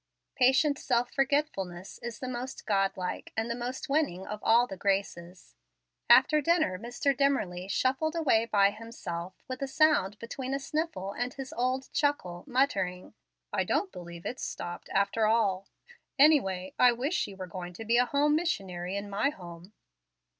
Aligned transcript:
Patient 0.33 0.79
self 0.79 1.11
forgetfulness 1.11 1.99
is 1.99 2.17
the 2.17 2.27
most 2.27 2.65
God 2.65 2.97
like 2.97 3.31
and 3.37 3.51
the 3.51 3.55
most 3.55 3.87
winning 3.87 4.25
of 4.25 4.39
all 4.41 4.65
the 4.65 4.75
graces. 4.75 5.53
After 6.09 6.41
dinner, 6.41 6.79
Mr. 6.79 7.15
Dimmerly 7.15 7.69
shuffled 7.69 8.15
away 8.15 8.45
by 8.45 8.71
himself, 8.71 9.35
with 9.47 9.61
a 9.61 9.67
sound 9.67 10.17
between 10.17 10.55
a 10.55 10.59
sniffle 10.59 11.13
and 11.13 11.35
his 11.35 11.53
old 11.53 11.93
chuckle, 11.93 12.43
muttering, 12.47 13.13
"I 13.53 13.63
don't 13.63 13.91
believe 13.91 14.25
it's 14.25 14.41
'stopped,' 14.43 14.89
after 14.91 15.27
all. 15.27 15.67
Anyway, 16.17 16.73
I 16.79 16.93
wish 16.93 17.13
she 17.13 17.35
were 17.35 17.45
going 17.45 17.73
to 17.73 17.85
be 17.85 17.97
a 17.99 18.05
home 18.05 18.35
missionary 18.35 18.95
in 18.97 19.07
my 19.07 19.29
home." 19.29 19.71